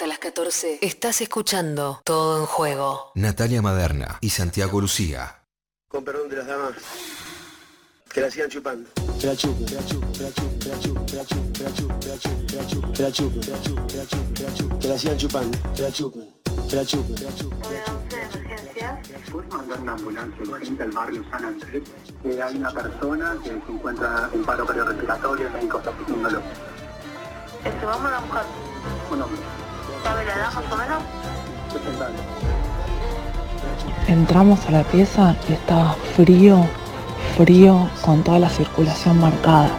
[0.00, 3.12] Hasta las 14 estás escuchando Todo en Juego.
[3.16, 5.42] Natalia Maderna y Santiago Lucía.
[5.88, 6.72] Con perdón de las damas.
[8.10, 8.88] Que la sigan chupando.
[9.20, 12.00] Que la chupen, que la chupen, que la chupen, que la chupen, que la chupen,
[12.00, 13.92] que la chupen, que la chupen, que la chupen, que la chupen, que la chupen,
[13.92, 15.58] que la chupen, que la chupen, que la sigan chupando.
[15.76, 19.20] Que la chupen, que la chupen, que la chupen, que la chupen.
[19.30, 21.82] ¿Puedes mandar una ambulancia urgente al barrio San Andrés?
[22.22, 26.40] Que hay una persona que se encuentra en paro cardiorrespiratorio, el médico está pidiéndolo.
[27.62, 28.46] Este, vamos a buscar.
[29.10, 29.69] Un hombre.
[30.02, 31.02] ¿Sabe la edad más o menos?
[31.72, 32.20] 60 años.
[34.08, 36.66] Entramos a la pieza y estaba frío,
[37.36, 39.70] frío, con toda la circulación marcada.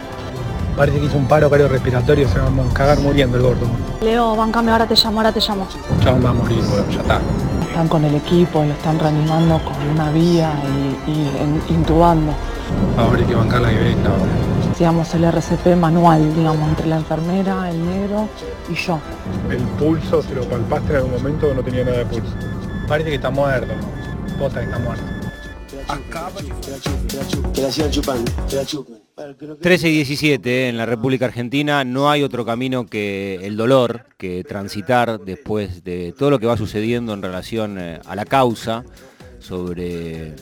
[0.76, 3.66] Parece que hizo un paro cardiorrespiratorio, se va a cagar muriendo el gordo.
[4.00, 5.66] Leo, bancame, ahora te llamo, ahora te llamo.
[6.02, 7.20] Ya va a morir, bueno, ya está.
[7.68, 10.50] Están con el equipo, lo están reanimando con una vía
[11.06, 12.32] y, y en- intubando.
[12.96, 14.10] Ahora hay que bancar la que venga.
[14.82, 18.28] Hacíamos el RCP manual, digamos, entre la enfermera, el negro
[18.68, 18.98] y yo.
[19.48, 22.34] El pulso, si lo palpaste en algún momento, no tenía nada de pulso.
[22.88, 23.72] Parece que está muerto.
[24.40, 25.04] Posta que está muerto.
[25.70, 28.32] Que la chupen, que la chupen, que la sigan chupando.
[28.50, 28.98] Que la chupen.
[29.14, 33.38] Para que no- 13 y 17 en la República Argentina no hay otro camino que
[33.42, 38.16] el dolor, que transitar después de todo lo que va sucediendo en relación eh, a
[38.16, 38.82] la causa
[39.38, 40.34] sobre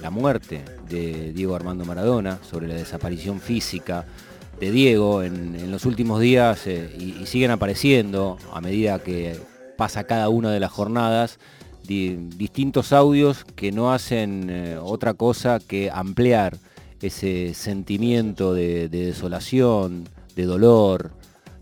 [0.00, 4.04] la muerte de Diego Armando Maradona, sobre la desaparición física
[4.60, 9.36] de Diego en, los últimos días eh, y, siguen apareciendo a medida que
[9.76, 11.38] pasa cada una de las jornadas
[11.82, 16.56] di- distintos audios que no hacen eh, otra cosa que ampliar
[17.02, 21.10] ese sentimiento de, de desolación, de dolor,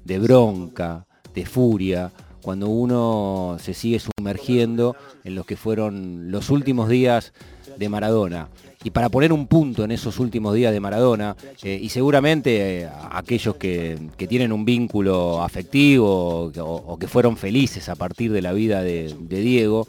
[0.04, 6.88] de bronca, de furia, cuando uno se sigue sumergiendo en los que fueron los últimos
[6.88, 7.32] días
[7.76, 8.48] de Maradona.
[8.84, 12.88] Y para poner un punto en esos últimos días de Maradona, eh, y seguramente eh,
[13.12, 13.98] aquellos que,
[14.28, 19.86] tienen un vínculo afectivo o, que fueron felices a partir de la vida de, Diego,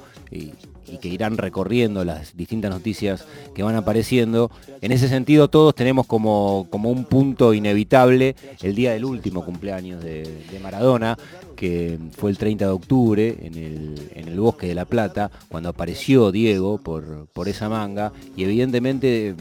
[0.88, 4.52] y que irán recorriendo las distintas noticias que van apareciendo.
[4.82, 10.04] En ese sentido todos tenemos como, como un punto inevitable el día del último cumpleaños
[10.04, 11.18] de, de Maradona,
[11.56, 15.70] que fue el 30 de octubre en el, en el Bosque de la Plata, cuando
[15.70, 19.36] apareció Diego por, por esa manga y evidentemente...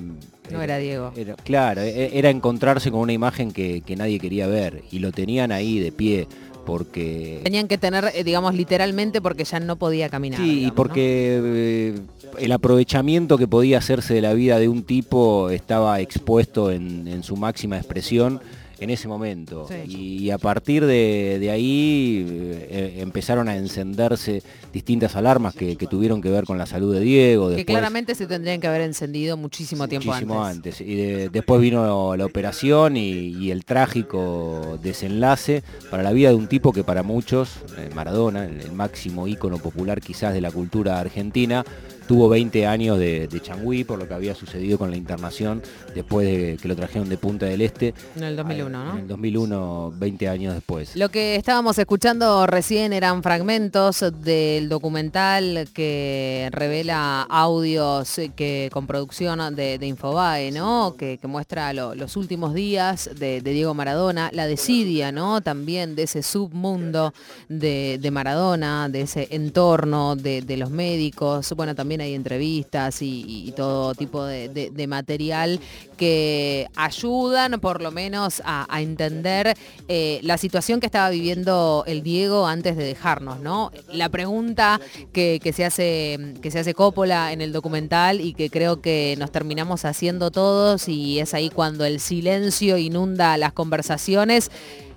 [0.50, 1.12] No era Diego.
[1.16, 5.10] Era- claro, e- era encontrarse con una imagen que, que nadie quería ver y lo
[5.10, 6.28] tenían ahí de pie
[6.64, 10.40] porque Tenían que tener, eh, digamos, literalmente porque ya no podía caminar.
[10.40, 12.00] Sí, y digamos, porque eh,
[12.38, 17.22] el aprovechamiento que podía hacerse de la vida de un tipo estaba expuesto en, en
[17.22, 18.40] su máxima expresión
[18.82, 19.66] en ese momento.
[19.68, 19.96] Sí.
[20.24, 26.20] Y a partir de, de ahí eh, empezaron a encenderse distintas alarmas que, que tuvieron
[26.22, 27.50] que ver con la salud de Diego.
[27.54, 30.80] Que claramente se tendrían que haber encendido muchísimo tiempo muchísimo antes.
[30.80, 30.88] antes.
[30.88, 36.34] Y de- después vino la operación y, y el trágico desenlace para la vida de
[36.34, 40.50] un tipo que para muchos, eh, Maradona, el, el máximo ícono popular quizás de la
[40.50, 41.64] cultura argentina,
[42.06, 45.62] tuvo 20 años de, de changüí por lo que había sucedido con la internación
[45.94, 47.94] después de que lo trajeron de Punta del Este.
[48.16, 48.98] En el 2001, En ¿no?
[48.98, 50.96] el 2001, 20 años después.
[50.96, 59.54] Lo que estábamos escuchando recién eran fragmentos del documental que revela audios que con producción
[59.56, 60.94] de, de Infobae, ¿no?
[60.98, 65.40] Que, que muestra lo- los últimos días de, de Diego Maradona, la desidia, ¿no?
[65.40, 67.14] También de ese submundo
[67.48, 71.52] de, de Maradona, de ese entorno de, de los médicos.
[71.56, 75.60] Bueno, también hay entrevistas y, todo tipo de, material
[75.96, 79.54] que ayudan por lo menos a, entender
[79.88, 83.70] eh, la situación que estaba viviendo el Diego antes de dejarnos, ¿no?
[83.92, 84.80] La pregunta
[85.12, 89.30] que se hace, que se hace Coppola en el documental y que creo que nos
[89.30, 94.50] terminamos haciendo todos y es ahí cuando el silencio inunda las conversaciones.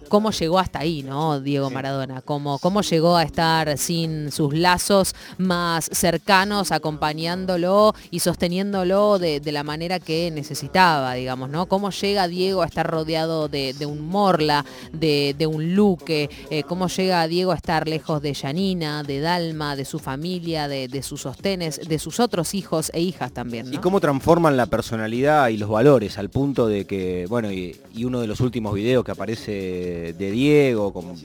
[0.09, 2.21] ¿Cómo llegó hasta ahí, no, Diego Maradona?
[2.21, 9.51] ¿Cómo, ¿Cómo llegó a estar sin sus lazos más cercanos, acompañándolo y sosteniéndolo de, de
[9.51, 11.65] la manera que necesitaba, digamos, ¿no?
[11.65, 16.29] ¿Cómo llega Diego a estar rodeado de, de un Morla, de, de un Luque?
[16.49, 21.03] Eh, ¿Cómo llega Diego a estar lejos de Yanina, de Dalma, de su familia, de,
[21.03, 25.57] sus sostenes, de sus otros hijos e hijas también, Y cómo transforman la personalidad y
[25.57, 29.11] los valores al punto de que, bueno, y, y uno de los últimos videos que
[29.11, 31.15] aparece de Diego, como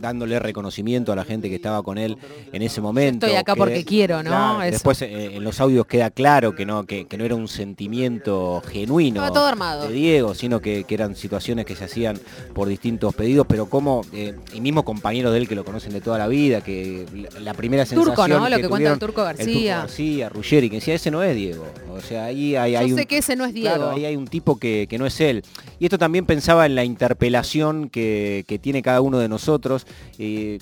[0.00, 2.16] dándole reconocimiento a la gente que estaba con él
[2.52, 3.26] en ese momento.
[3.26, 4.30] Estoy acá que- porque quiero, ¿no?
[4.30, 7.48] Claro, después eh, en los audios queda claro que no, que, que no era un
[7.48, 9.88] sentimiento genuino todo armado.
[9.88, 12.18] de Diego, sino que, que eran situaciones que se hacían
[12.54, 16.00] por distintos pedidos, pero como, eh, y mismo compañeros de él que lo conocen de
[16.00, 17.06] toda la vida, que
[17.40, 18.48] la, primera sensación Turco, ¿no?
[18.48, 19.78] Lo que cuenta el Turco el García.
[19.78, 21.66] García, Ruggeri, que decía, ese no es Diego.
[21.92, 23.74] O sea, ahí hay, hay un, sé que ese no es Diego.
[23.76, 25.42] Claro, ahí hay un tipo que, que no es él.
[25.78, 29.86] Y esto también pensaba en la interpelación que, que, que tiene cada uno de nosotros.
[30.18, 30.58] eh,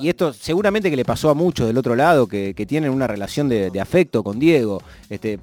[0.00, 3.06] y esto seguramente que le pasó a muchos del otro lado que, que tienen una
[3.06, 4.82] relación de, de afecto con Diego.
[5.08, 5.38] Este,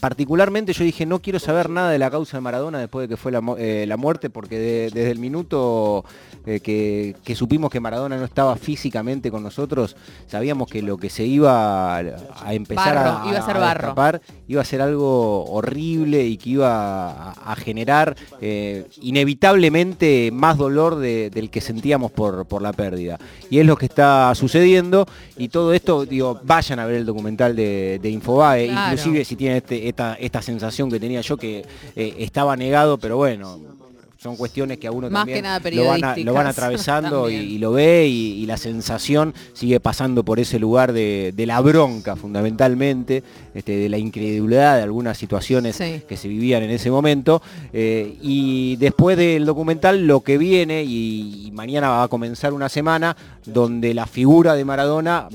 [0.00, 3.16] particularmente yo dije, no quiero saber nada de la causa de Maradona después de que
[3.16, 6.04] fue la, eh, la muerte, porque de- desde el minuto
[6.46, 11.10] eh, que, que supimos que Maradona no estaba físicamente con nosotros, sabíamos que lo que
[11.10, 13.78] se iba a, a empezar Barro, a, iba a ser barro.
[13.80, 20.56] destapar iba a ser algo horrible y que iba a, a generar eh, inevitablemente más
[20.56, 23.18] dolor de- del que sentíamos por, por la pérdida.
[23.50, 25.06] Y es lo que está sucediendo
[25.36, 28.92] y todo esto, digo, vayan a ver el documental de, de Infobae, Claro.
[28.92, 31.64] inclusive si tienen este- esta, esta sensación que tenía yo que
[31.94, 33.79] eh, estaba negado, pero bueno.
[34.22, 37.56] Son cuestiones que a uno Más también lo, van a- lo van periodísticas atravesando y,
[37.56, 42.16] lo ve y, y la sensación sigue pasando por ese lugar de, de la bronca
[42.16, 43.22] fundamentalmente,
[43.54, 46.02] este, de la incredulidad de algunas situaciones Sí.
[46.06, 47.40] que se vivían en ese momento.
[47.72, 52.68] eh, y después del documental lo que viene, y, y mañana va a comenzar una
[52.68, 55.28] semana, donde la figura de Maradona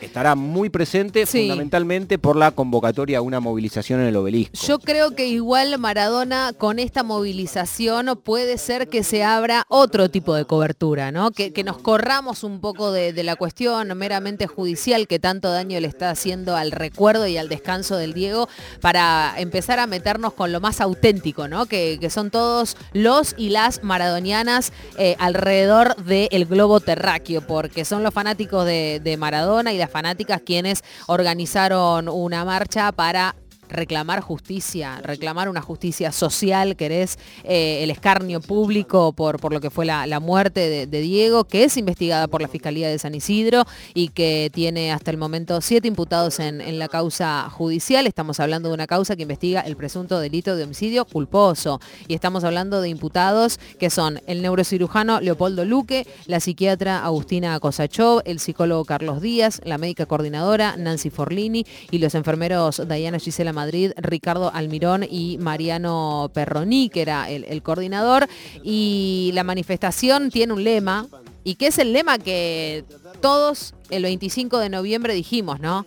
[0.00, 1.40] estará muy presente Sí.
[1.42, 4.56] fundamentalmente por la convocatoria a una movilización en el obelisco.
[4.66, 10.34] Yo creo que igual Maradona con esta movilización puede ser que se abra otro tipo
[10.34, 11.30] de cobertura, ¿no?
[11.30, 16.10] Que, nos corramos un poco de, la cuestión meramente judicial que tanto daño le está
[16.10, 18.48] haciendo al recuerdo y al descanso del Diego
[18.80, 21.66] para empezar a meternos con lo más auténtico, ¿no?
[21.66, 28.12] Que, son todos los y las maradonianas eh, alrededor del globo terráqueo, porque son los
[28.12, 33.36] fanáticos de Maradona y las fanáticas quienes organizaron una marcha para
[33.68, 39.70] reclamar justicia, reclamar una justicia social, querés eh, el escarnio público por, por lo que
[39.70, 43.64] fue la, la muerte de, Diego, que es investigada por la Fiscalía de San Isidro
[43.94, 48.06] y que tiene hasta el momento siete imputados en, en la causa judicial.
[48.06, 51.80] Estamos hablando de una causa que investiga el presunto delito de homicidio culposo.
[52.08, 58.22] Y estamos hablando de imputados que son el neurocirujano Leopoldo Luque, la psiquiatra Agustina Cosachov,
[58.24, 63.92] el psicólogo Carlos Díaz, la médica coordinadora Nancy Forlini y los enfermeros Diana Gisela Madrid,
[63.96, 68.28] Ricardo Almirón y Mariano Perroní, que era el, el coordinador.
[68.62, 71.06] Y la manifestación tiene un lema,
[71.44, 72.84] y que es el lema que
[73.20, 75.86] todos el 25 de noviembre dijimos, ¿no?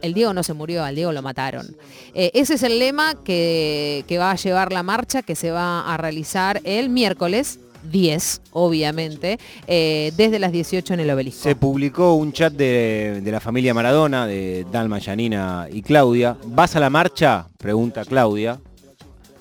[0.00, 1.76] El Diego no se murió, al Diego lo mataron.
[2.14, 5.92] Eh, ese es el lema que, que va a llevar la marcha, que se va
[5.92, 11.42] a realizar el miércoles 10, obviamente, eh, desde las 18 en el obelisco.
[11.42, 16.36] Se publicó un chat de, de la familia Maradona, de Dalma, Yanina y Claudia.
[16.46, 17.48] ¿Vas a la marcha?
[17.58, 18.60] Pregunta Claudia.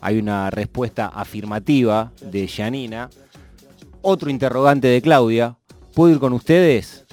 [0.01, 3.09] Hay una respuesta afirmativa de Yanina.
[4.01, 5.57] Otro interrogante de Claudia.
[5.93, 7.07] ¿Puedo ir con ustedes?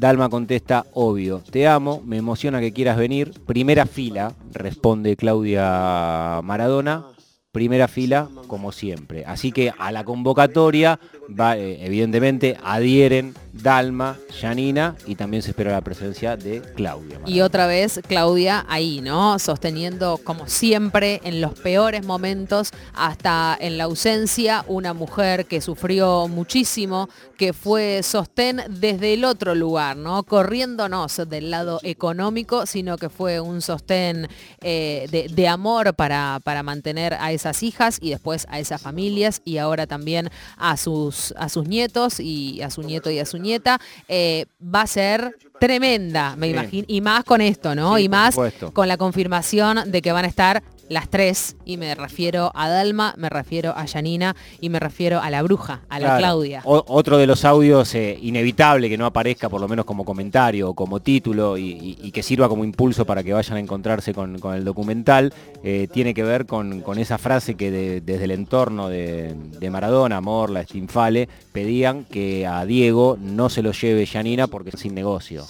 [0.00, 3.34] Dalma contesta, obvio, te amo, me emociona que quieras venir.
[3.44, 7.04] Primera fila, responde Claudia Maradona.
[7.52, 9.24] Primera fila, como siempre.
[9.26, 15.72] Así que a la convocatoria, va, eh, evidentemente, adhieren Dalma, Yanina y también se espera
[15.72, 17.18] la presencia de Claudia.
[17.26, 19.38] Y otra vez Claudia ahí, ¿no?
[19.40, 26.28] Sosteniendo como siempre en los peores momentos, hasta en la ausencia, una mujer que sufrió
[26.28, 30.22] muchísimo, que fue sostén desde el otro lugar, ¿no?
[30.22, 34.28] Corriéndonos del lado económico, sino que fue un sostén
[34.60, 39.42] eh, de, de amor para, para mantener a esas hijas y después a esas familias
[39.44, 43.38] y ahora también a sus, a sus nietos y a su nieto y a su
[43.38, 43.80] nieta.
[44.08, 47.96] Eh, va a ser tremenda, me imagino, y más con esto, ¿no?
[47.96, 48.72] Sí, y más supuesto.
[48.72, 53.14] con la confirmación de que van a estar las tres, y me refiero a Dalma,
[53.16, 56.18] me refiero a Yanina y me refiero a la bruja, a la Claro.
[56.18, 56.60] Claudia.
[56.64, 60.68] O- otro de los audios eh, inevitable que no aparezca por lo menos como comentario
[60.70, 64.12] o como título y, y- y que sirva como impulso para que vayan a encontrarse
[64.12, 65.32] con, con el documental,
[65.62, 69.70] eh, tiene que ver con, con esa frase que de- desde el entorno de, de
[69.70, 74.94] Maradona, Morla, Stinfale, pedían que a Diego no se lo lleve Yanina porque es sin
[74.96, 75.46] negocio.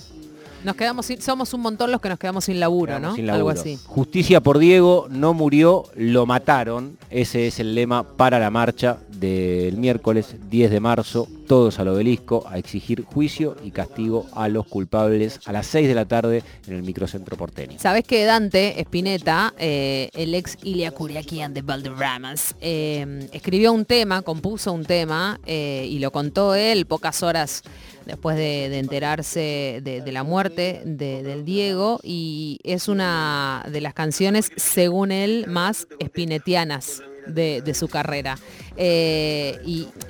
[0.65, 3.17] Nos quedamos sin- somos un montón los que nos quedamos sin laburo, Quedamos ¿no?
[3.17, 3.79] sin Algo así.
[3.87, 6.99] Justicia por Diego, no murió, lo mataron.
[7.11, 11.27] Ese es el lema para la marcha del miércoles 10 de marzo.
[11.47, 15.95] Todos al obelisco a exigir juicio y castigo a los culpables a las 6 de
[15.97, 17.77] la tarde en el microcentro porteño.
[17.81, 24.23] Sabes que Dante Spinetta, eh, el ex Ilia Curiaquian de Valderramas, eh, escribió un tema,
[24.23, 27.63] compuso un tema eh, y lo contó él pocas horas
[28.11, 32.01] después de, enterarse de, la muerte de- del Diego.
[32.03, 38.39] Y es una de las canciones, según él, más spinetianas de, su carrera.
[38.77, 39.59] Eh,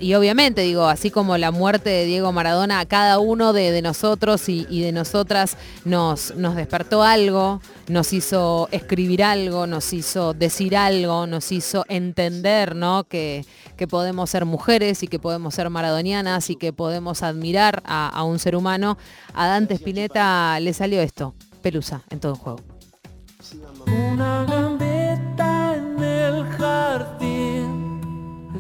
[0.01, 4.49] y, obviamente, digo, así como la muerte de Diego Maradona, a cada uno de, nosotros
[4.49, 11.27] y, de nosotras nos, nos despertó algo, nos hizo escribir algo, nos hizo decir algo,
[11.27, 13.05] nos hizo entender ¿no?
[13.05, 13.45] que,
[13.81, 18.39] que podemos ser mujeres y que podemos ser maradonianas y que podemos admirar a, un
[18.39, 18.99] ser humano.
[19.33, 22.61] A Dante Spinetta le salió esto, Pelusa, en todo juego.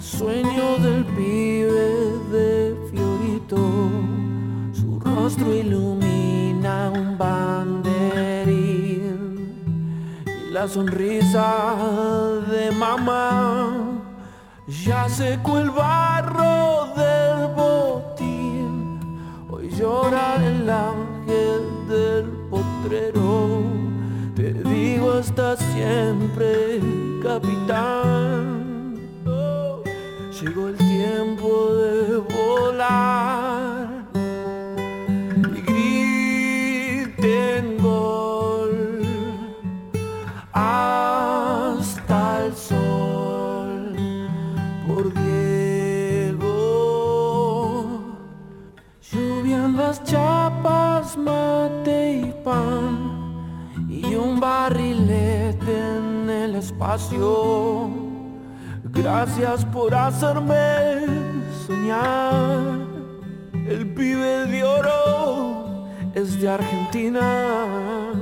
[0.00, 3.60] El sueño del pibe de Fiorito,
[4.72, 8.64] su rostro ilumina un banderín.
[10.24, 11.74] Y la sonrisa
[12.50, 13.76] de mamá.
[14.84, 19.00] Ya secó el barro del botín,
[19.50, 23.64] hoy llora el ángel del potrero.
[24.34, 26.80] Te digo hasta siempre,
[27.22, 28.59] capitán.
[30.40, 33.39] Llegó el tiempo de volar
[59.50, 61.06] Por hacerme
[61.66, 62.78] soñar.
[63.52, 68.12] El pibe de oro es de Argentina.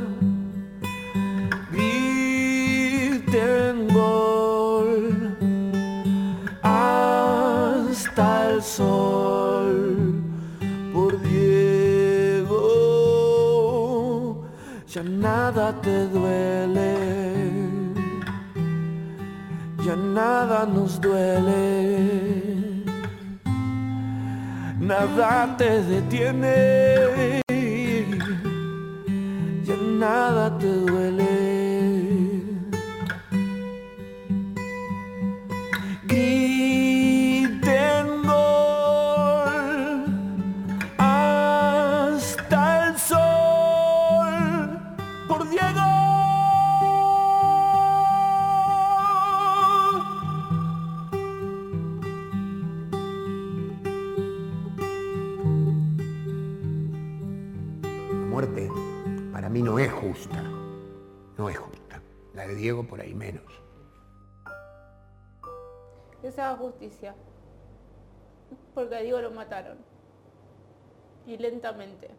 [1.70, 3.28] Griten
[3.88, 5.36] gol
[6.62, 9.98] hasta el sol.
[14.88, 16.87] ya nada te duele,
[19.88, 21.54] ya nada nos duele,
[24.78, 27.40] nada te detiene,
[29.64, 31.57] ya nada te duele.
[66.22, 67.14] Que se haga justicia.
[68.74, 69.78] Porque a Diego lo mataron.
[71.26, 72.10] Y lentamente.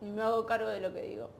[0.00, 1.30] Y me hago cargo de lo que digo.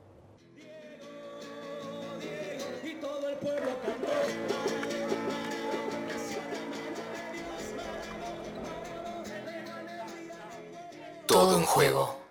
[11.27, 12.22] Todo en juego.